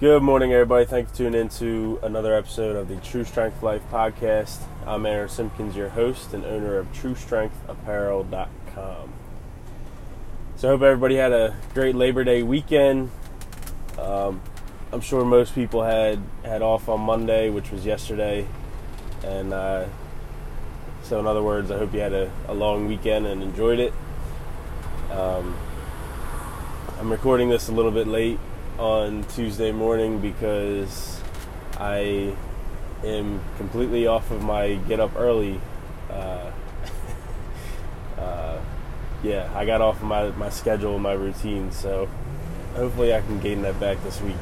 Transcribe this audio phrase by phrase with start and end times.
[0.00, 0.84] Good morning, everybody.
[0.84, 4.60] Thanks for tuning in to another episode of the True Strength Life podcast.
[4.86, 9.12] I'm Aaron Simpkins, your host and owner of TrueStrengthApparel.com.
[10.54, 13.10] So, I hope everybody had a great Labor Day weekend.
[13.98, 14.40] Um,
[14.92, 18.46] I'm sure most people had had off on Monday, which was yesterday,
[19.24, 19.86] and uh,
[21.02, 23.92] so in other words, I hope you had a, a long weekend and enjoyed it.
[25.10, 25.56] Um,
[27.00, 28.38] I'm recording this a little bit late
[28.78, 31.20] on Tuesday morning because
[31.78, 32.34] I
[33.04, 35.60] am completely off of my get up early.
[36.08, 36.50] Uh,
[38.18, 38.60] uh,
[39.22, 42.08] yeah, I got off of my, my schedule, and my routine, so
[42.74, 44.36] hopefully I can gain that back this week.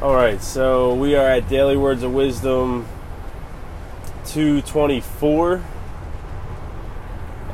[0.00, 2.86] All right, so we are at Daily Words of Wisdom
[4.26, 5.62] 224,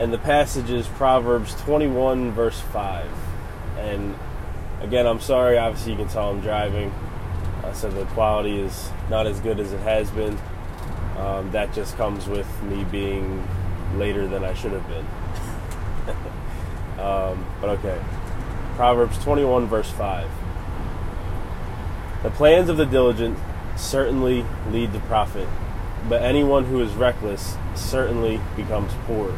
[0.00, 3.06] and the passage is Proverbs 21, verse 5.
[3.78, 4.14] And
[4.80, 5.58] Again, I'm sorry.
[5.58, 6.90] Obviously, you can tell I'm driving,
[7.64, 10.38] uh, so the quality is not as good as it has been.
[11.18, 13.46] Um, that just comes with me being
[13.96, 15.06] later than I should have been.
[17.04, 18.00] um, but okay.
[18.76, 20.30] Proverbs 21, verse 5.
[22.22, 23.36] The plans of the diligent
[23.76, 25.48] certainly lead to profit,
[26.08, 29.36] but anyone who is reckless certainly becomes poor.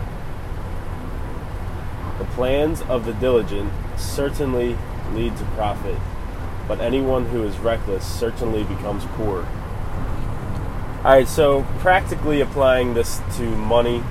[2.18, 4.76] The plans of the diligent certainly
[5.14, 5.96] lead to profit,
[6.68, 9.46] but anyone who is reckless certainly becomes poor.
[10.98, 14.02] Alright, so practically applying this to money,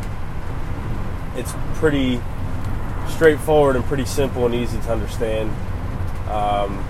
[1.35, 2.21] it's pretty
[3.07, 5.51] straightforward and pretty simple and easy to understand.
[6.29, 6.83] Um,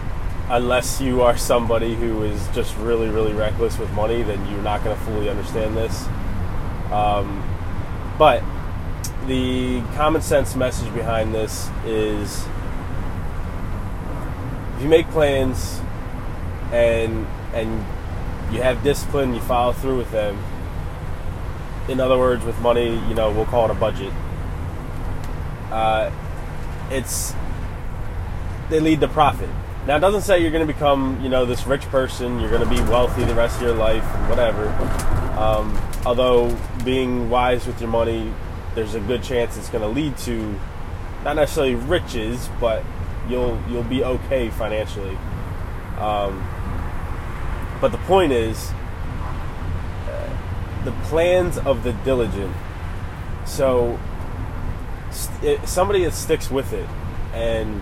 [0.50, 4.84] unless you are somebody who is just really, really reckless with money, then you're not
[4.84, 6.08] going to fully understand this.
[6.92, 7.44] Um,
[8.18, 8.44] but
[9.28, 12.46] the common sense message behind this is
[14.80, 15.82] if you make plans
[16.72, 17.86] and and
[18.50, 20.42] you have discipline, you follow through with them.
[21.90, 24.14] In other words, with money, you know, we'll call it a budget.
[25.70, 26.10] Uh,
[26.90, 27.36] it's
[28.70, 29.50] they lead to profit.
[29.86, 32.40] Now, it doesn't say you're going to become, you know, this rich person.
[32.40, 34.70] You're going to be wealthy the rest of your life and whatever.
[35.38, 38.34] Um, although being wise with your money,
[38.76, 40.58] there's a good chance it's going to lead to
[41.26, 42.82] not necessarily riches, but
[43.30, 45.18] you'll you'll be okay financially.
[45.98, 46.44] Um,
[47.82, 48.72] but the point is,
[50.08, 50.30] uh,
[50.86, 52.56] the plans of the diligent.
[53.46, 54.00] So,
[55.12, 56.88] st- somebody that sticks with it,
[57.34, 57.82] and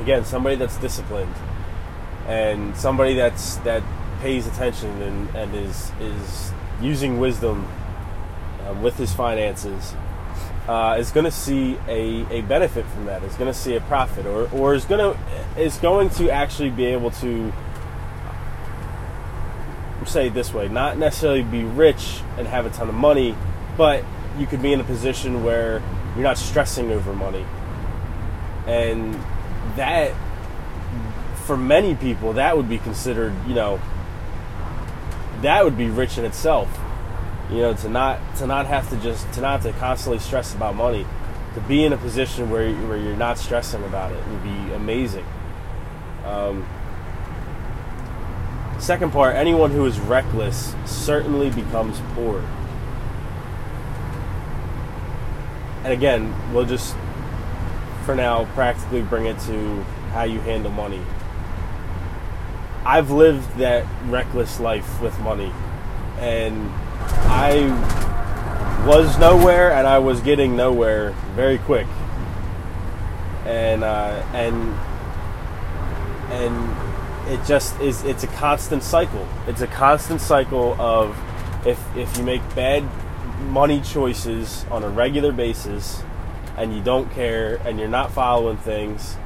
[0.00, 1.34] again, somebody that's disciplined,
[2.26, 3.82] and somebody that's that
[4.20, 7.68] pays attention and, and is is using wisdom
[8.66, 9.94] um, with his finances
[10.68, 13.22] uh, is going to see a, a benefit from that.
[13.22, 16.70] Is going to see a profit, or or is going to is going to actually
[16.70, 17.52] be able to
[20.06, 23.34] say it this way, not necessarily be rich and have a ton of money,
[23.76, 24.04] but
[24.38, 25.82] you could be in a position where
[26.14, 27.44] you're not stressing over money,
[28.66, 29.14] and
[29.76, 30.12] that
[31.46, 33.80] for many people that would be considered, you know,
[35.42, 36.68] that would be rich in itself
[37.50, 40.74] you know to not to not have to just to not to constantly stress about
[40.74, 41.06] money
[41.54, 45.24] to be in a position where, where you're not stressing about it would be amazing.
[46.24, 46.66] Um,
[48.78, 52.42] second part anyone who is reckless certainly becomes poor.
[55.84, 56.96] And again we'll just
[58.04, 59.82] for now practically bring it to
[60.12, 61.00] how you handle money.
[62.86, 65.52] I've lived that reckless life with money
[66.18, 66.70] and
[67.26, 71.86] I was nowhere and I was getting nowhere very quick.
[73.44, 74.74] And uh, and
[76.30, 79.26] and it just is it's a constant cycle.
[79.46, 81.16] It's a constant cycle of
[81.66, 82.84] if if you make bad
[83.48, 86.02] money choices on a regular basis
[86.56, 89.16] and you don't care and you're not following things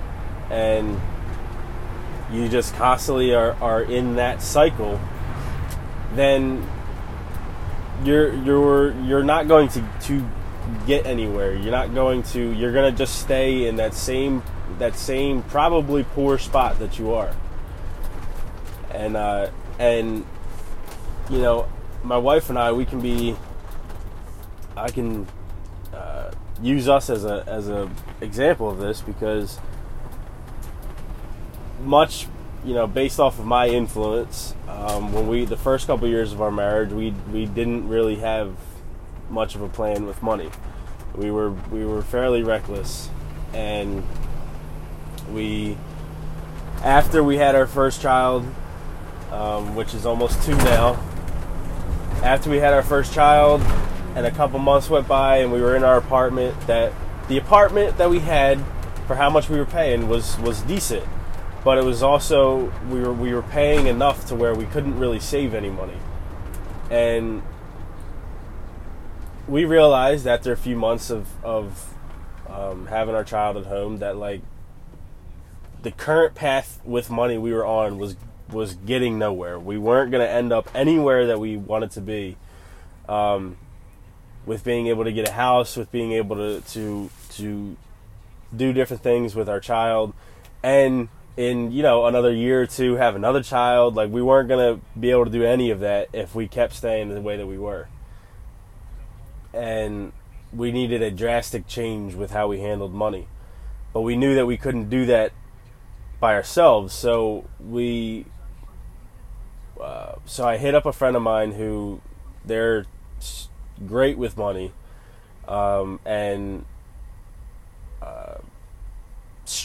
[0.50, 1.00] and
[2.32, 5.00] you just constantly are, are in that cycle,
[6.14, 6.66] then
[8.04, 10.24] you're you're you're not going to to
[10.86, 11.54] get anywhere.
[11.54, 12.52] You're not going to.
[12.52, 14.42] You're going to just stay in that same
[14.78, 17.34] that same probably poor spot that you are.
[18.92, 20.24] And uh, and
[21.30, 21.68] you know,
[22.02, 23.36] my wife and I, we can be.
[24.76, 25.26] I can
[25.92, 26.30] uh,
[26.62, 27.90] use us as a as a
[28.20, 29.58] example of this because
[31.82, 32.26] much
[32.64, 36.32] you know, based off of my influence, um, when we the first couple of years
[36.32, 38.54] of our marriage, we we didn't really have
[39.30, 40.50] much of a plan with money.
[41.14, 43.10] We were we were fairly reckless,
[43.52, 44.04] and
[45.32, 45.76] we
[46.82, 48.46] after we had our first child,
[49.32, 51.02] um, which is almost two now,
[52.22, 53.60] after we had our first child,
[54.14, 56.58] and a couple months went by, and we were in our apartment.
[56.66, 56.92] That
[57.28, 58.58] the apartment that we had
[59.06, 61.04] for how much we were paying was was decent,
[61.68, 65.20] but it was also we were we were paying enough to where we couldn't really
[65.20, 65.98] save any money,
[66.90, 67.42] and
[69.46, 71.92] we realized after a few months of of
[72.48, 74.40] um, having our child at home that like
[75.82, 78.16] the current path with money we were on was
[78.50, 79.60] was getting nowhere.
[79.60, 82.38] We weren't going to end up anywhere that we wanted to be.
[83.10, 83.58] Um,
[84.46, 87.76] with being able to get a house, with being able to to to
[88.56, 90.14] do different things with our child,
[90.62, 93.94] and in you know another year or two have another child.
[93.94, 97.14] Like we weren't gonna be able to do any of that if we kept staying
[97.14, 97.88] the way that we were,
[99.54, 100.12] and
[100.52, 103.28] we needed a drastic change with how we handled money.
[103.92, 105.32] But we knew that we couldn't do that
[106.18, 108.26] by ourselves, so we.
[109.80, 112.00] Uh, so I hit up a friend of mine who
[112.44, 112.84] they're
[113.86, 114.72] great with money,
[115.46, 116.64] um, and
[118.02, 118.38] uh,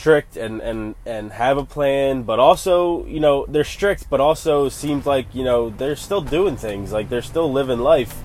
[0.03, 4.67] strict and, and, and have a plan, but also, you know, they're strict, but also
[4.67, 6.91] seems like, you know, they're still doing things.
[6.91, 8.21] Like they're still living life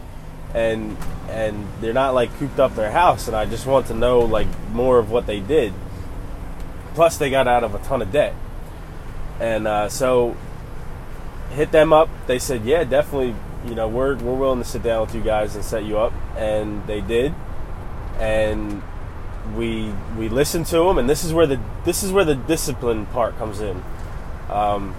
[0.55, 0.97] and
[1.29, 4.49] and they're not like cooped up their house and I just want to know like
[4.73, 5.73] more of what they did.
[6.95, 8.35] Plus they got out of a ton of debt.
[9.39, 10.37] And uh, so
[11.51, 12.09] hit them up.
[12.27, 15.55] They said, "Yeah, definitely you know, we're we're willing to sit down with you guys
[15.55, 17.33] and set you up, and they did,
[18.19, 18.83] and
[19.57, 23.07] we we listened to them, and this is where the this is where the discipline
[23.07, 23.83] part comes in.
[24.51, 24.95] Um,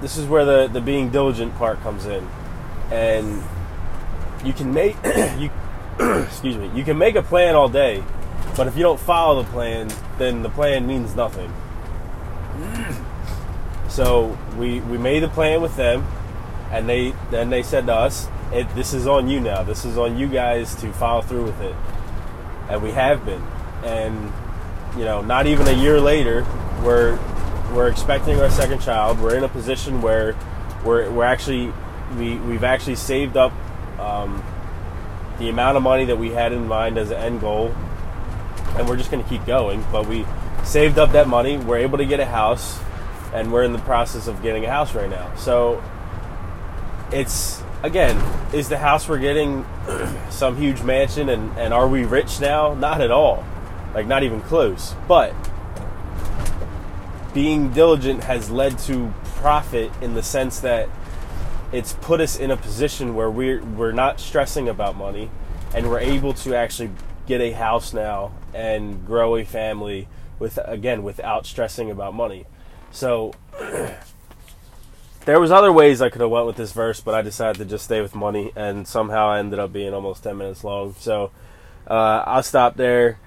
[0.00, 2.28] this is where the the being diligent part comes in,
[2.90, 3.42] and
[4.44, 4.96] you can make
[5.38, 5.50] you
[6.24, 8.02] excuse me you can make a plan all day,
[8.56, 11.52] but if you don't follow the plan, then the plan means nothing.
[13.86, 16.04] So we we made the plan with them
[16.72, 18.28] and they then they said to us,
[18.74, 19.62] "This is on you now.
[19.62, 21.76] This is on you guys to follow through with it."
[22.68, 23.42] And we have been,
[23.84, 24.32] and
[24.96, 26.46] you know, not even a year later,
[26.82, 27.18] we're
[27.72, 29.20] we're expecting our second child.
[29.20, 30.36] We're in a position where
[30.84, 31.72] we're we're actually
[32.16, 33.52] we we've actually saved up
[33.98, 34.42] um,
[35.38, 37.74] the amount of money that we had in mind as an end goal,
[38.76, 39.84] and we're just going to keep going.
[39.90, 40.24] But we
[40.62, 41.56] saved up that money.
[41.56, 42.78] We're able to get a house,
[43.32, 45.34] and we're in the process of getting a house right now.
[45.36, 45.82] So
[47.12, 48.16] it's again,
[48.54, 49.66] is the house we're getting
[50.30, 52.72] some huge mansion and, and are we rich now?
[52.74, 53.44] Not at all.
[53.92, 54.94] Like not even close.
[55.08, 55.34] But
[57.34, 60.88] being diligent has led to profit in the sense that
[61.72, 65.30] it's put us in a position where we're we're not stressing about money
[65.74, 66.90] and we're able to actually
[67.26, 70.06] get a house now and grow a family
[70.38, 72.46] with again without stressing about money.
[72.92, 73.34] So
[75.24, 77.64] there was other ways I could have went with this verse, but I decided to
[77.64, 80.94] just stay with money, and somehow I ended up being almost ten minutes long.
[80.98, 81.30] So
[81.86, 83.18] uh, I'll stop there.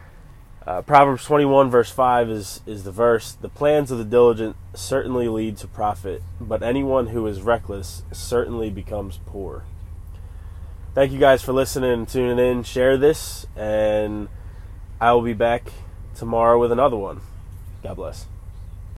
[0.65, 3.31] Uh, Proverbs 21 verse 5 is, is the verse.
[3.31, 8.69] The plans of the diligent certainly lead to profit, but anyone who is reckless certainly
[8.69, 9.63] becomes poor.
[10.94, 12.63] Thank you guys for listening and tuning in.
[12.63, 14.27] Share this, and
[14.99, 15.71] I will be back
[16.15, 17.21] tomorrow with another one.
[17.81, 18.25] God bless.